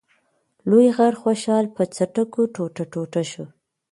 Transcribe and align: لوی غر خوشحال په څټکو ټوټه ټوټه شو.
لوی 0.69 0.87
غر 0.95 1.13
خوشحال 1.21 1.65
په 1.75 1.83
څټکو 1.95 2.41
ټوټه 2.55 2.83
ټوټه 2.93 3.21
شو. 3.31 3.45